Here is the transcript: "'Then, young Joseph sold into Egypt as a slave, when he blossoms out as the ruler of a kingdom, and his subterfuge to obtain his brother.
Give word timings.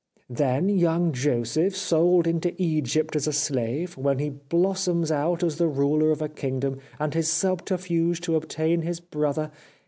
"'Then, 0.41 0.67
young 0.67 1.11
Joseph 1.13 1.77
sold 1.77 2.25
into 2.25 2.55
Egypt 2.57 3.15
as 3.15 3.27
a 3.27 3.31
slave, 3.31 3.95
when 3.97 4.17
he 4.17 4.31
blossoms 4.31 5.11
out 5.11 5.43
as 5.43 5.57
the 5.57 5.67
ruler 5.67 6.09
of 6.09 6.23
a 6.23 6.27
kingdom, 6.27 6.79
and 6.99 7.13
his 7.13 7.29
subterfuge 7.29 8.19
to 8.21 8.35
obtain 8.35 8.81
his 8.81 8.99
brother. 8.99 9.51